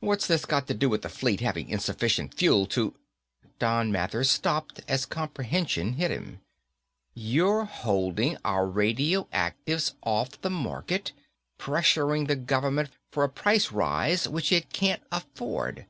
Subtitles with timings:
[0.00, 2.96] "What's this got to do with the Fleet having insufficient fuel to..."
[3.60, 6.40] Don Mathers stopped as comprehension hit him.
[7.14, 11.12] "You're holding our radioactives off the market,
[11.56, 15.86] pressuring the government for a price rise which it can't afford."